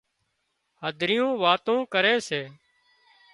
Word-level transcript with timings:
هڌريون 0.83 1.31
واتون 1.43 1.79
ڪري 1.93 2.15
سي 2.27 2.41